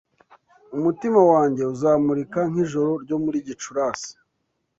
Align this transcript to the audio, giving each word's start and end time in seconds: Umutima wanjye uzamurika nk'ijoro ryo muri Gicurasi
Umutima 0.75 1.19
wanjye 1.31 1.61
uzamurika 1.73 2.39
nk'ijoro 2.49 2.91
ryo 3.03 3.17
muri 3.23 3.37
Gicurasi 3.47 4.11